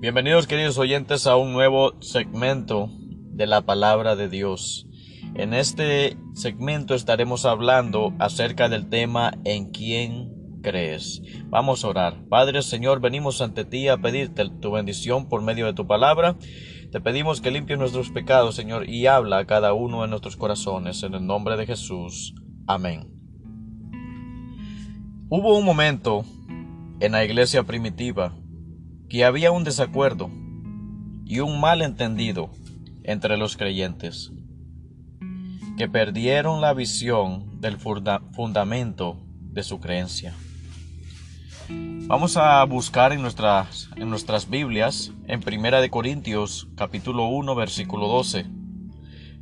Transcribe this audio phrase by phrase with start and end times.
[0.00, 2.88] Bienvenidos queridos oyentes a un nuevo segmento
[3.34, 4.86] de la palabra de Dios.
[5.34, 10.32] En este segmento estaremos hablando acerca del tema en quién
[10.62, 11.20] crees.
[11.50, 12.24] Vamos a orar.
[12.30, 16.34] Padre Señor, venimos ante ti a pedirte tu bendición por medio de tu palabra.
[16.90, 21.02] Te pedimos que limpies nuestros pecados, Señor, y habla a cada uno de nuestros corazones.
[21.02, 22.34] En el nombre de Jesús.
[22.66, 23.06] Amén.
[25.28, 26.24] Hubo un momento
[27.00, 28.39] en la iglesia primitiva
[29.10, 30.30] que había un desacuerdo
[31.26, 32.50] y un malentendido
[33.02, 34.30] entre los creyentes,
[35.76, 39.20] que perdieron la visión del fundamento
[39.52, 40.32] de su creencia.
[41.68, 48.06] Vamos a buscar en nuestras, en nuestras Biblias, en Primera de Corintios capítulo 1 versículo
[48.06, 48.46] 12.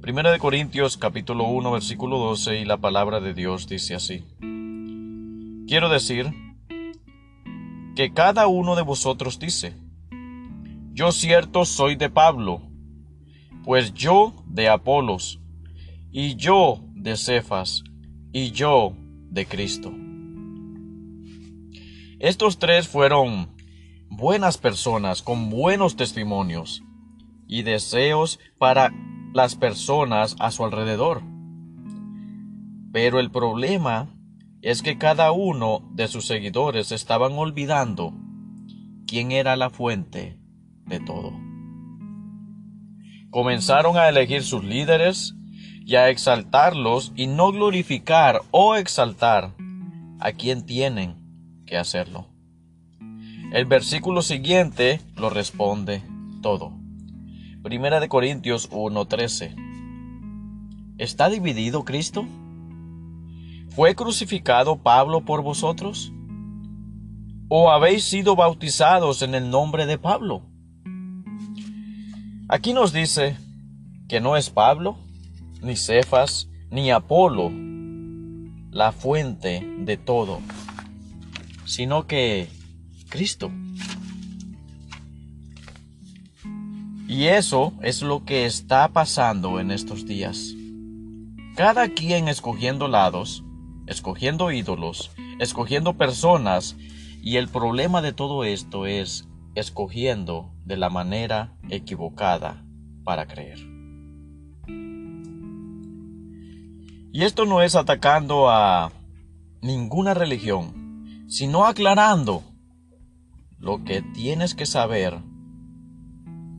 [0.01, 4.25] Primera de Corintios capítulo 1 versículo 12 y la palabra de Dios dice así.
[5.67, 6.33] Quiero decir
[7.99, 9.75] que cada uno de vosotros dice,
[10.93, 12.63] yo cierto soy de Pablo,
[13.65, 15.41] pues yo de Apolos,
[16.13, 17.83] y yo de Cefas,
[18.33, 18.93] y yo
[19.31, 19.93] de Cristo.
[22.21, 23.57] Estos tres fueron
[24.09, 26.85] buenas personas con buenos testimonios
[27.49, 28.93] y deseos para
[29.35, 31.25] las personas a su alrededor.
[32.93, 34.15] Pero el problema
[34.63, 38.13] es que cada uno de sus seguidores estaban olvidando
[39.07, 40.39] quién era la fuente
[40.87, 41.33] de todo.
[43.31, 45.35] Comenzaron a elegir sus líderes
[45.85, 49.55] y a exaltarlos y no glorificar o exaltar
[50.21, 52.27] a quien tienen que hacerlo.
[53.53, 56.03] El versículo siguiente lo responde
[56.43, 56.73] todo.
[57.63, 59.55] Primera de Corintios 1:13.
[60.99, 62.27] ¿Está dividido Cristo?
[63.71, 66.13] ¿Fue crucificado Pablo por vosotros?
[67.49, 70.43] ¿O habéis sido bautizados en el nombre de Pablo?
[72.49, 73.37] Aquí nos dice
[74.09, 74.97] que no es Pablo,
[75.63, 77.51] ni Cefas, ni Apolo
[78.71, 80.41] la fuente de todo,
[81.65, 82.49] sino que
[83.09, 83.51] Cristo.
[87.09, 90.55] Y eso es lo que está pasando en estos días.
[91.57, 93.43] Cada quien escogiendo lados,
[93.89, 96.77] escogiendo ídolos, escogiendo personas,
[97.23, 102.65] y el problema de todo esto es escogiendo de la manera equivocada
[103.05, 103.59] para creer.
[107.11, 108.93] Y esto no es atacando a
[109.63, 112.45] ninguna religión, sino aclarando
[113.59, 115.19] lo que tienes que saber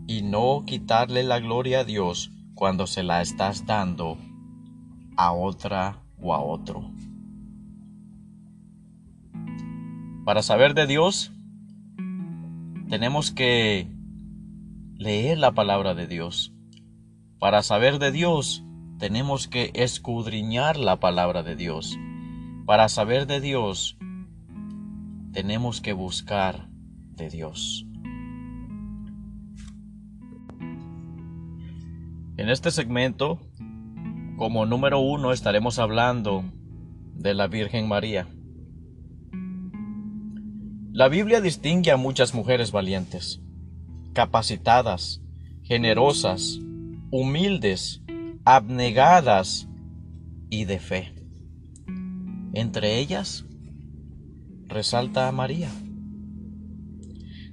[0.07, 4.17] y no quitarle la gloria a Dios cuando se la estás dando
[5.15, 6.91] a otra o a otro.
[10.29, 11.31] Para saber de Dios,
[12.87, 13.87] tenemos que
[14.95, 16.53] leer la palabra de Dios.
[17.39, 18.63] Para saber de Dios,
[18.99, 21.97] tenemos que escudriñar la palabra de Dios.
[22.67, 23.97] Para saber de Dios,
[25.33, 26.69] tenemos que buscar
[27.15, 27.87] de Dios.
[32.37, 33.39] En este segmento,
[34.37, 36.43] como número uno, estaremos hablando
[37.15, 38.27] de la Virgen María.
[40.99, 43.39] La Biblia distingue a muchas mujeres valientes,
[44.11, 45.21] capacitadas,
[45.63, 46.59] generosas,
[47.09, 48.01] humildes,
[48.43, 49.69] abnegadas
[50.49, 51.15] y de fe.
[52.51, 53.45] Entre ellas,
[54.67, 55.69] resalta a María.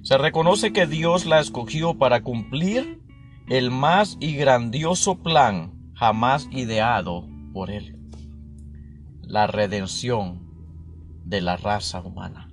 [0.01, 3.01] Se reconoce que Dios la escogió para cumplir
[3.47, 7.97] el más y grandioso plan jamás ideado por Él,
[9.21, 10.41] la redención
[11.23, 12.46] de la raza humana.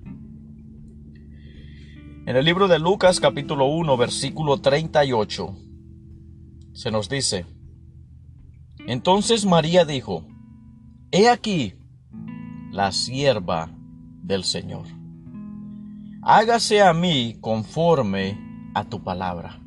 [2.27, 5.59] En el libro de Lucas capítulo 1 versículo 38
[6.73, 7.45] se nos dice,
[8.87, 10.25] entonces María dijo,
[11.13, 11.75] He aquí
[12.73, 13.71] la sierva
[14.23, 14.87] del Señor.
[16.23, 18.39] Hágase a mí conforme
[18.75, 19.61] a tu palabra.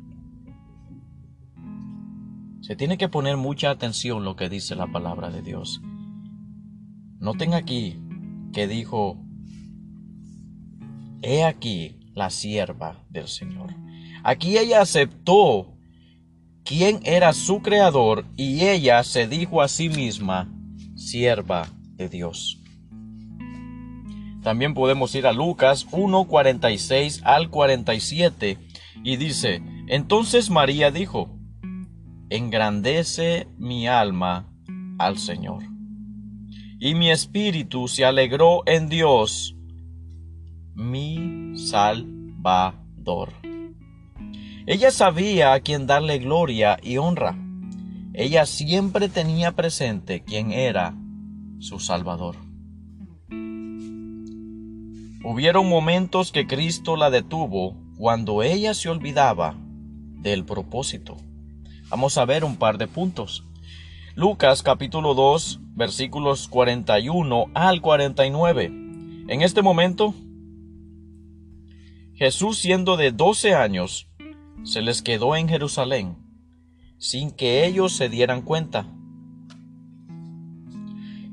[2.60, 5.80] Se tiene que poner mucha atención lo que dice la palabra de Dios.
[7.20, 8.02] Noten aquí
[8.52, 9.16] que dijo,
[11.22, 13.74] He aquí la sierva del Señor.
[14.22, 15.74] Aquí ella aceptó
[16.64, 20.52] quién era su creador y ella se dijo a sí misma
[20.96, 22.60] sierva de Dios.
[24.42, 28.58] También podemos ir a Lucas 1:46 al 47
[29.04, 31.30] y dice, entonces María dijo,
[32.30, 34.52] engrandece mi alma
[34.98, 35.62] al Señor.
[36.80, 39.56] Y mi espíritu se alegró en Dios,
[40.74, 43.32] mi Salvador.
[44.66, 47.36] Ella sabía a quién darle gloria y honra.
[48.14, 50.94] Ella siempre tenía presente quién era
[51.58, 52.36] su Salvador.
[55.24, 61.16] Hubieron momentos que Cristo la detuvo cuando ella se olvidaba del propósito.
[61.88, 63.44] Vamos a ver un par de puntos.
[64.14, 68.66] Lucas capítulo 2 versículos 41 al 49.
[69.28, 70.14] En este momento,
[72.18, 74.08] Jesús siendo de 12 años,
[74.64, 76.16] se les quedó en Jerusalén
[76.98, 78.86] sin que ellos se dieran cuenta.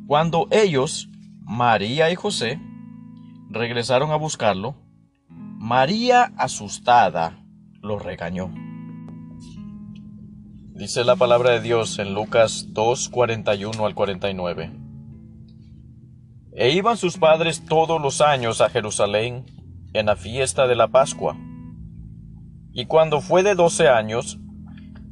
[0.06, 1.10] Cuando ellos,
[1.42, 2.62] María y José,
[3.50, 4.76] regresaron a buscarlo,
[5.28, 7.44] María, asustada,
[7.82, 8.54] lo regañó.
[10.76, 14.72] Dice la palabra de Dios en Lucas 2, 41 al 49.
[16.52, 19.55] E iban sus padres todos los años a Jerusalén
[19.96, 21.38] en la fiesta de la Pascua.
[22.74, 24.40] Y cuando fue de doce años,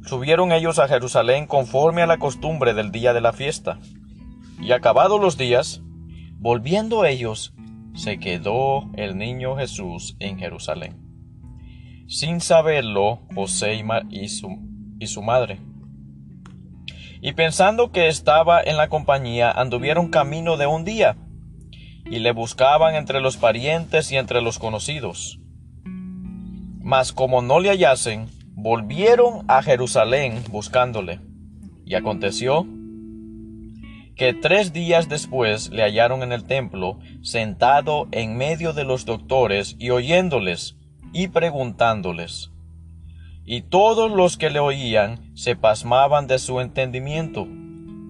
[0.02, 3.78] subieron ellos a Jerusalén conforme a la costumbre del día de la fiesta.
[4.60, 5.82] Y acabados los días,
[6.38, 7.54] volviendo ellos,
[7.94, 11.00] se quedó el niño Jesús en Jerusalén.
[12.06, 14.58] Sin saberlo, José y, su,
[14.98, 15.60] y su madre.
[17.22, 21.16] Y pensando que estaba en la compañía, anduvieron camino de un día,
[22.06, 25.38] y le buscaban entre los parientes y entre los conocidos.
[26.80, 31.20] Mas como no le hallasen, volvieron a Jerusalén buscándole.
[31.86, 32.66] Y aconteció
[34.16, 39.76] que tres días después le hallaron en el templo, sentado en medio de los doctores
[39.78, 40.76] y oyéndoles
[41.12, 42.50] y preguntándoles.
[43.44, 47.46] Y todos los que le oían se pasmaban de su entendimiento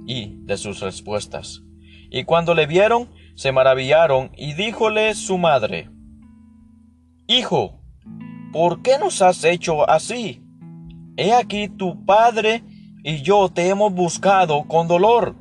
[0.07, 1.63] y de sus respuestas.
[2.11, 5.91] Y cuando le vieron, se maravillaron y díjole su madre,
[7.27, 7.81] Hijo,
[8.53, 10.43] ¿por qué nos has hecho así?
[11.17, 12.63] He aquí tu padre
[13.03, 15.35] y yo te hemos buscado con dolor.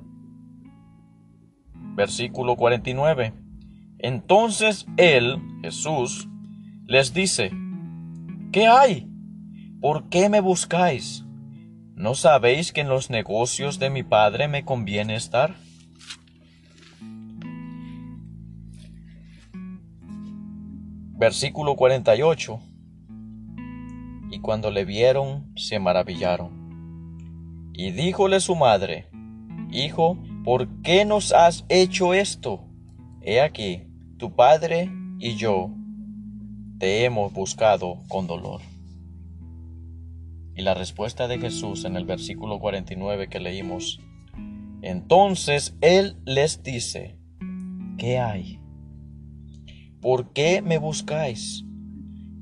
[1.96, 3.34] Versículo 49.
[4.00, 6.30] Entonces él, Jesús,
[6.86, 7.52] les dice,
[8.52, 9.10] ¿qué hay?
[9.82, 11.26] ¿Por qué me buscáis?
[11.96, 15.56] ¿No sabéis que en los negocios de mi Padre me conviene estar?
[21.24, 22.60] Versículo 48.
[24.30, 27.72] Y cuando le vieron, se maravillaron.
[27.72, 29.08] Y díjole su madre,
[29.72, 32.66] Hijo, ¿por qué nos has hecho esto?
[33.22, 33.84] He aquí,
[34.18, 35.70] tu padre y yo
[36.78, 38.60] te hemos buscado con dolor.
[40.58, 44.02] Y la respuesta de Jesús en el versículo 49 que leímos,
[44.82, 47.18] entonces Él les dice,
[47.98, 48.60] ¿qué hay?
[50.04, 51.64] ¿Por qué me buscáis?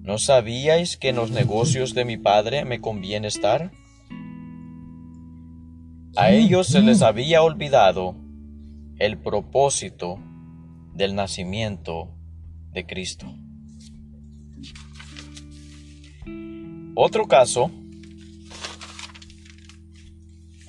[0.02, 3.72] ¿No sabíais que en los negocios de mi Padre me conviene estar?
[6.16, 8.16] A ellos se les había olvidado
[8.98, 10.18] el propósito
[10.96, 12.10] del nacimiento
[12.72, 13.28] de Cristo.
[16.96, 17.70] Otro caso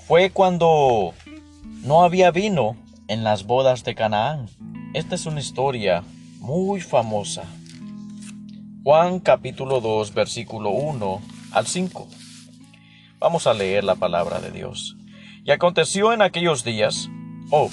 [0.07, 1.15] fue cuando
[1.85, 2.77] no había vino
[3.09, 4.51] en las bodas de Canaán.
[4.93, 6.05] Esta es una historia
[6.43, 7.45] muy famosa.
[8.83, 11.23] Juan capítulo 2 versículo 1
[11.53, 12.09] al 5.
[13.21, 14.97] Vamos a leer la palabra de Dios.
[15.45, 17.09] Y aconteció en aquellos días,
[17.51, 17.71] oh,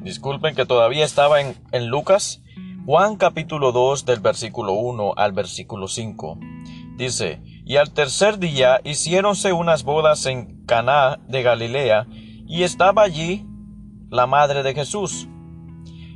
[0.00, 2.42] Disculpen que todavía estaba en, en, Lucas.
[2.84, 6.38] Juan capítulo 2 del versículo 1 al versículo 5.
[6.98, 12.06] Dice, y al tercer día hiciéronse unas bodas en Caná de Galilea,
[12.46, 13.46] y estaba allí
[14.10, 15.28] la madre de Jesús.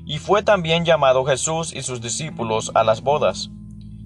[0.07, 3.51] Y fue también llamado Jesús y sus discípulos a las bodas.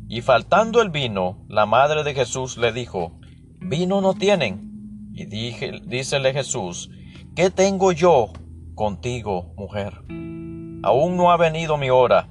[0.08, 3.18] Y faltando el vino, la madre de Jesús le dijo,
[3.60, 5.10] Vino no tienen.
[5.14, 6.90] Y dije, dícele Jesús,
[7.36, 8.32] ¿qué tengo yo
[8.74, 9.98] contigo, mujer.
[10.82, 12.28] Aún no ha venido mi hora.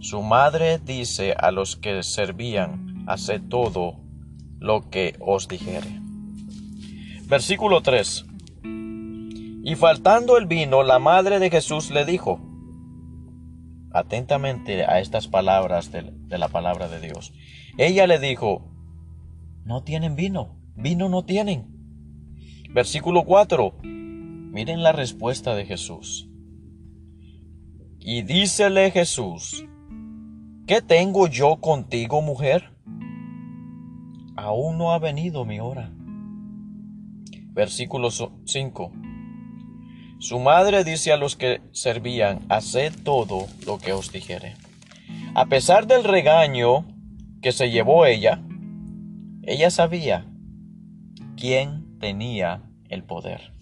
[0.00, 4.00] Su madre dice a los que servían, haced todo
[4.58, 6.00] lo que os dijere.
[7.26, 8.26] Versículo 3.
[9.72, 12.38] Y faltando el vino, la madre de Jesús le dijo,
[13.90, 17.32] atentamente a estas palabras de, la palabra de Dios.
[17.78, 18.70] Ella le dijo,
[19.64, 21.74] no tienen vino, vino no tienen.
[22.74, 26.28] Versículo 4, Miren la respuesta de Jesús.
[27.98, 29.64] Y dícele Jesús,
[30.66, 32.76] ¿qué tengo yo contigo, mujer?
[34.36, 35.90] Aún no ha venido mi hora.
[37.54, 39.11] Versículo 5.
[40.22, 44.54] Su madre dice a los que servían, haced todo lo que os dijere.
[45.34, 46.86] A pesar del regaño
[47.42, 48.40] que se llevó ella,
[49.42, 50.24] ella sabía
[51.36, 53.52] quién tenía el poder.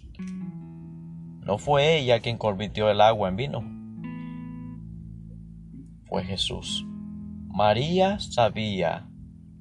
[1.47, 3.64] No fue ella quien convirtió el agua en vino.
[6.09, 6.85] Fue Jesús.
[7.49, 9.09] María sabía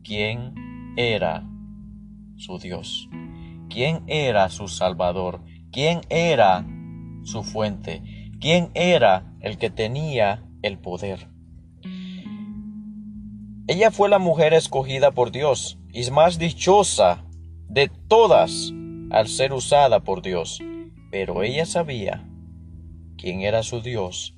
[0.03, 0.53] quién
[0.97, 1.47] era
[2.35, 3.07] su Dios,
[3.69, 5.41] quién era su Salvador,
[5.71, 6.65] quién era
[7.29, 8.01] su fuente,
[8.39, 11.27] quién era el que tenía el poder.
[13.67, 17.23] Ella fue la mujer escogida por Dios y más dichosa
[17.67, 18.73] de todas
[19.11, 20.59] al ser usada por Dios,
[21.11, 22.27] pero ella sabía
[23.17, 24.35] quién era su Dios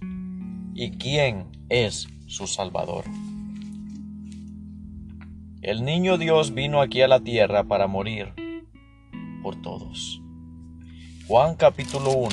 [0.74, 3.06] y quién es su Salvador.
[5.62, 8.34] El niño Dios vino aquí a la tierra para morir
[9.44, 10.22] por todos.
[11.28, 12.30] Juan capítulo 1,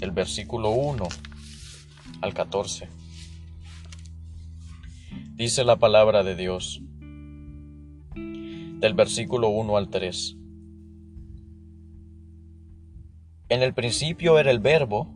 [0.00, 1.08] el versículo 1
[2.20, 2.88] al 14.
[5.34, 6.82] Dice la palabra de Dios
[8.80, 10.36] del versículo 1 al 3.
[13.48, 15.14] En el principio era el verbo,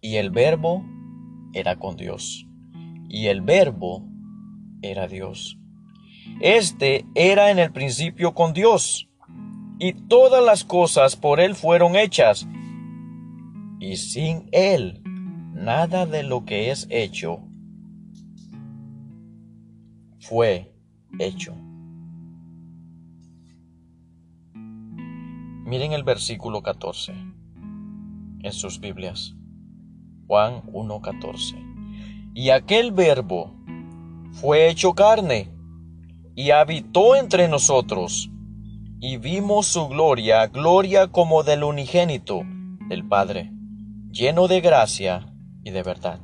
[0.00, 0.84] y el verbo
[1.52, 2.46] era con Dios,
[3.08, 4.08] y el verbo
[4.82, 5.58] era Dios.
[6.40, 9.08] Este era en el principio con Dios,
[9.78, 12.48] y todas las cosas por Él fueron hechas,
[13.80, 15.02] y sin Él
[15.54, 17.40] nada de lo que es hecho
[20.20, 20.72] fue
[21.18, 21.54] hecho.
[25.64, 29.34] Miren el versículo 14 en sus Biblias.
[30.26, 32.32] Juan 1.14.
[32.34, 33.54] Y aquel verbo
[34.32, 35.50] fue hecho carne
[36.34, 38.30] y habitó entre nosotros
[39.00, 42.42] y vimos su gloria, gloria como del unigénito
[42.88, 43.52] del Padre,
[44.10, 45.32] lleno de gracia
[45.64, 46.20] y de verdad.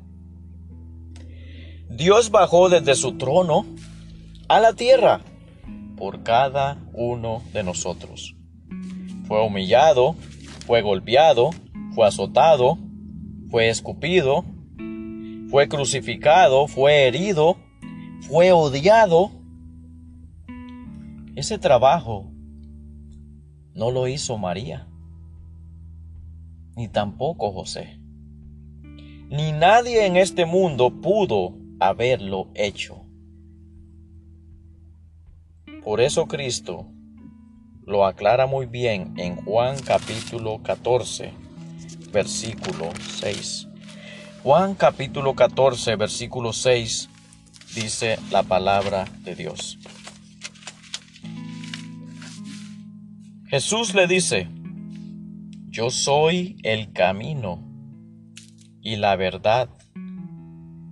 [1.88, 3.66] Dios bajó desde su trono
[4.48, 5.20] a la tierra
[5.96, 8.34] por cada uno de nosotros
[9.26, 10.14] fue humillado,
[10.66, 11.50] fue golpeado,
[11.94, 12.78] fue azotado,
[13.50, 14.44] fue escupido,
[15.50, 17.56] fue crucificado, fue herido,
[18.28, 19.30] fue odiado.
[21.36, 22.30] Ese trabajo
[23.74, 24.88] no lo hizo María,
[26.76, 27.98] ni tampoco José,
[29.28, 33.04] ni nadie en este mundo pudo haberlo hecho.
[35.82, 36.86] Por eso Cristo
[37.86, 41.32] lo aclara muy bien en Juan capítulo 14,
[42.12, 42.90] versículo
[43.20, 43.68] 6.
[44.42, 47.10] Juan capítulo 14, versículo 6
[47.74, 49.78] dice la palabra de Dios.
[53.48, 54.48] Jesús le dice,
[55.74, 57.60] yo soy el camino
[58.80, 59.68] y la verdad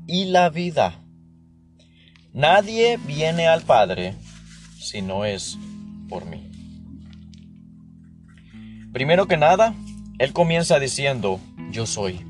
[0.08, 1.04] y la vida.
[2.32, 4.16] Nadie viene al Padre
[4.80, 5.56] si no es
[6.08, 6.50] por mí.
[8.92, 9.72] Primero que nada,
[10.18, 11.38] él comienza diciendo,
[11.70, 12.26] yo soy.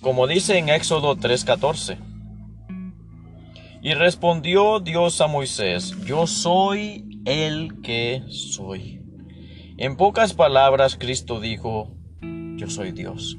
[0.00, 1.98] Como dice en Éxodo 3:14.
[3.80, 9.05] Y respondió Dios a Moisés, yo soy el que soy.
[9.78, 11.90] En pocas palabras, Cristo dijo,
[12.56, 13.36] yo soy Dios.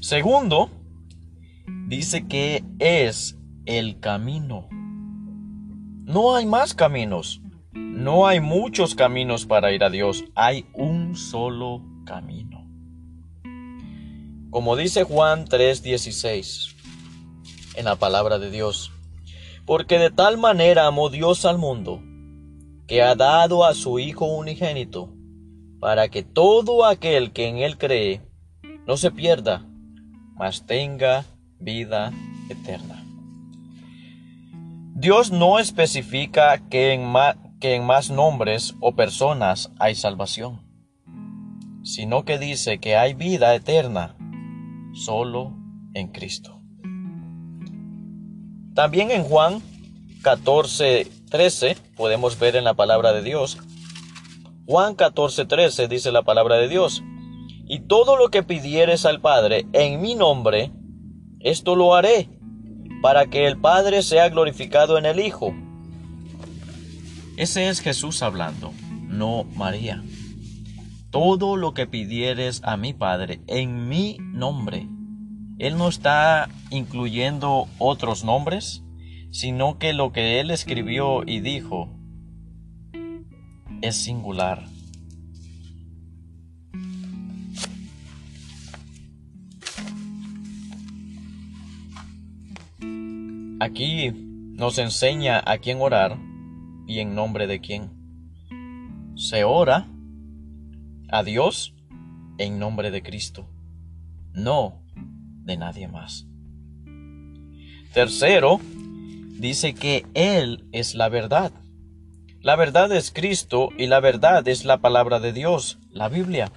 [0.00, 0.70] Segundo,
[1.86, 4.68] dice que es el camino.
[4.70, 7.40] No hay más caminos.
[7.72, 12.68] No hay muchos caminos para ir a Dios, hay un solo camino.
[14.50, 16.74] Como dice Juan 3:16
[17.76, 18.92] en la palabra de Dios,
[19.64, 22.00] porque de tal manera amó Dios al mundo,
[22.86, 25.14] que ha dado a su Hijo unigénito,
[25.80, 28.20] para que todo aquel que en Él cree
[28.86, 29.66] no se pierda,
[30.34, 31.24] mas tenga
[31.58, 32.12] vida
[32.48, 33.04] eterna.
[34.96, 37.12] Dios no especifica que en,
[37.60, 40.60] que en más nombres o personas hay salvación,
[41.82, 44.16] sino que dice que hay vida eterna
[44.94, 45.56] solo
[45.94, 46.60] en Cristo.
[48.74, 49.62] También en Juan
[50.22, 53.58] 14, 13 podemos ver en la palabra de Dios.
[54.66, 57.02] Juan 14, 13 dice la palabra de Dios.
[57.66, 60.70] Y todo lo que pidieres al Padre en mi nombre,
[61.40, 62.28] esto lo haré,
[63.02, 65.54] para que el Padre sea glorificado en el Hijo.
[67.36, 68.72] Ese es Jesús hablando,
[69.08, 70.04] no María.
[71.10, 74.88] Todo lo que pidieres a mi Padre en mi nombre.
[75.58, 78.83] Él no está incluyendo otros nombres,
[79.34, 81.90] sino que lo que él escribió y dijo
[83.82, 84.64] es singular.
[93.58, 96.16] Aquí nos enseña a quién orar
[96.86, 97.90] y en nombre de quién.
[99.16, 99.88] Se ora
[101.08, 101.74] a Dios
[102.38, 103.50] en nombre de Cristo,
[104.32, 104.80] no
[105.42, 106.28] de nadie más.
[107.92, 108.60] Tercero,
[109.44, 111.52] dice que Él es la verdad.
[112.40, 116.50] La verdad es Cristo y la verdad es la palabra de Dios, la Biblia.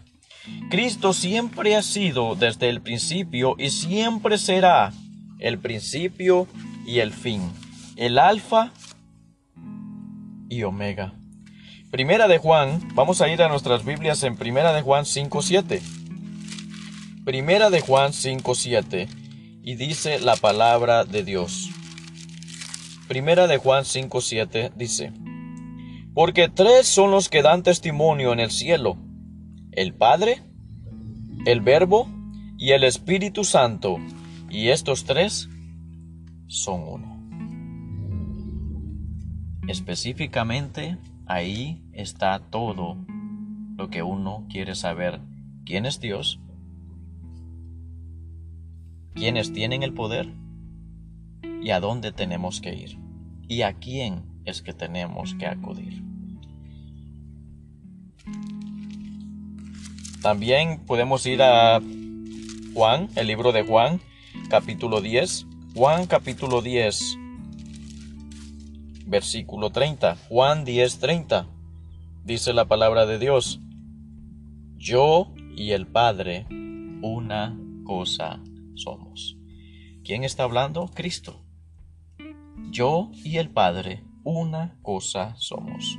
[0.70, 4.94] Cristo siempre ha sido desde el principio y siempre será
[5.40, 6.48] el principio
[6.86, 7.52] y el fin,
[7.98, 8.72] el alfa
[10.48, 11.14] y omega.
[11.92, 15.82] Primera de Juan, vamos a ir a nuestras Biblias en Primera de Juan 5.7.
[17.26, 19.10] Primera de Juan 5.7
[19.62, 21.67] y dice la palabra de Dios.
[23.08, 25.14] Primera de Juan 5.7 dice,
[26.14, 28.98] Porque tres son los que dan testimonio en el cielo,
[29.72, 30.42] el Padre,
[31.46, 32.10] el Verbo
[32.58, 33.98] y el Espíritu Santo,
[34.50, 35.48] y estos tres
[36.48, 37.18] son uno.
[39.70, 40.98] Específicamente,
[41.28, 42.98] ahí está todo
[43.78, 45.22] lo que uno quiere saber.
[45.66, 46.42] ¿Quién es Dios?
[49.14, 50.28] ¿Quiénes tienen el poder?
[51.62, 52.98] ¿Y a dónde tenemos que ir?
[53.48, 56.04] ¿Y a quién es que tenemos que acudir?
[60.22, 61.82] También podemos ir a
[62.74, 64.02] Juan, el libro de Juan,
[64.50, 65.46] capítulo 10.
[65.74, 67.18] Juan capítulo 10,
[69.06, 70.18] versículo 30.
[70.28, 71.48] Juan 10, 30.
[72.24, 73.60] Dice la palabra de Dios.
[74.76, 76.46] Yo y el Padre,
[77.02, 78.40] una cosa
[78.76, 79.38] somos.
[80.04, 80.90] ¿Quién está hablando?
[80.94, 81.47] Cristo.
[82.70, 85.98] Yo y el Padre, una cosa somos.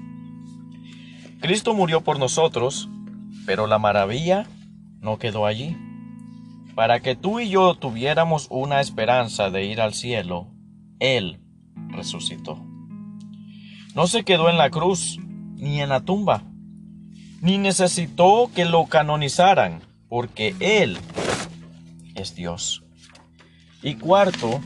[1.40, 2.88] Cristo murió por nosotros
[3.48, 4.46] pero la maravilla
[5.00, 5.74] no quedó allí.
[6.74, 10.48] Para que tú y yo tuviéramos una esperanza de ir al cielo,
[11.00, 11.40] Él
[11.88, 12.62] resucitó.
[13.94, 15.18] No se quedó en la cruz
[15.54, 16.42] ni en la tumba,
[17.40, 20.98] ni necesitó que lo canonizaran, porque Él
[22.14, 22.84] es Dios.
[23.82, 24.60] Y cuarto,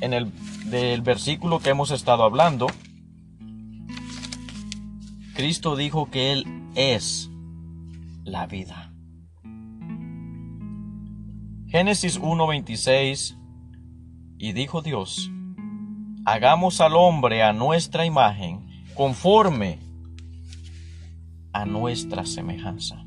[0.00, 0.32] en el
[0.70, 2.66] del versículo que hemos estado hablando,
[5.34, 7.30] Cristo dijo que Él es
[8.24, 8.92] la vida.
[11.68, 13.36] Génesis 1:26
[14.38, 15.30] Y dijo Dios,
[16.24, 19.78] hagamos al hombre a nuestra imagen, conforme
[21.52, 23.04] a nuestra semejanza.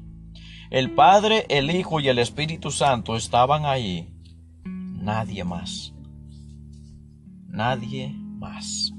[0.70, 4.10] El Padre, el Hijo y el Espíritu Santo estaban ahí.
[4.66, 5.93] Nadie más.
[7.54, 8.92] Nadie más.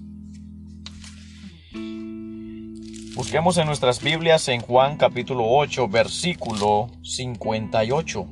[3.16, 8.28] Busquemos en nuestras Biblias en Juan capítulo 8, versículo 58.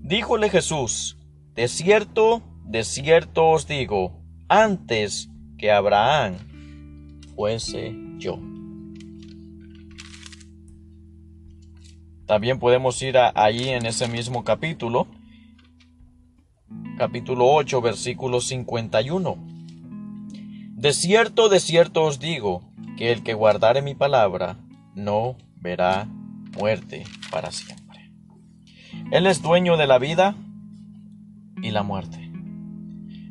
[0.00, 1.18] Díjole Jesús,
[1.54, 6.36] de cierto, de cierto os digo, antes que Abraham
[7.36, 8.38] fuese yo.
[12.24, 15.06] También podemos ir allí en ese mismo capítulo,
[16.98, 19.38] capítulo 8, versículo 51.
[20.74, 22.62] De cierto, de cierto os digo,
[22.96, 24.56] que el que guardare mi palabra
[24.96, 26.08] no verá
[26.58, 28.10] muerte para siempre.
[29.12, 30.34] Él es dueño de la vida
[31.62, 32.32] y la muerte.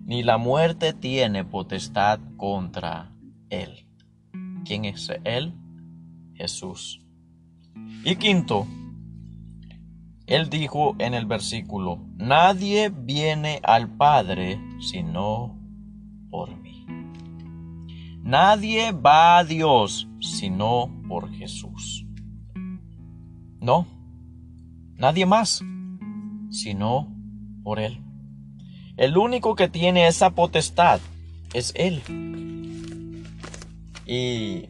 [0.05, 3.11] Ni la muerte tiene potestad contra
[3.49, 3.85] él.
[4.63, 5.53] ¿Quién es él?
[6.35, 7.01] Jesús.
[8.05, 8.65] Y quinto,
[10.27, 15.57] él dijo en el versículo, nadie viene al Padre sino
[16.29, 16.85] por mí.
[18.23, 22.05] Nadie va a Dios sino por Jesús.
[23.61, 23.87] No,
[24.95, 25.63] nadie más
[26.49, 27.07] sino
[27.63, 28.01] por Él.
[28.97, 30.99] El único que tiene esa potestad
[31.53, 32.01] es Él.
[34.05, 34.67] Y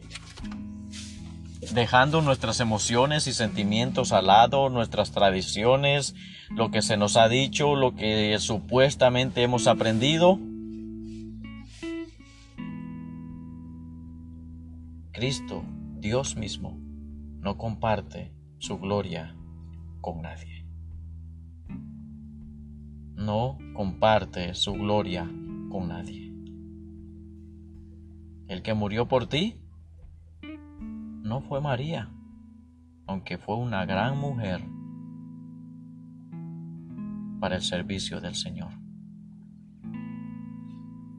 [1.74, 6.14] dejando nuestras emociones y sentimientos al lado, nuestras tradiciones,
[6.50, 10.38] lo que se nos ha dicho, lo que supuestamente hemos aprendido,
[15.12, 15.64] Cristo,
[15.98, 16.78] Dios mismo,
[17.40, 19.34] no comparte su gloria
[20.00, 20.64] con nadie.
[23.14, 25.28] No comparte su gloria
[25.70, 26.32] con nadie.
[28.46, 29.60] El que murió por ti
[31.28, 32.10] no fue María,
[33.06, 34.62] aunque fue una gran mujer
[37.38, 38.72] para el servicio del Señor.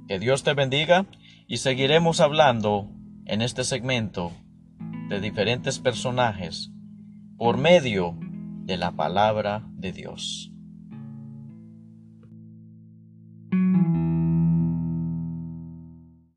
[0.08, 1.06] Que Dios te bendiga
[1.48, 2.90] y seguiremos hablando
[3.26, 4.32] en este segmento
[5.08, 6.72] de diferentes personajes
[7.38, 8.18] por medio
[8.66, 10.52] de la palabra de Dios.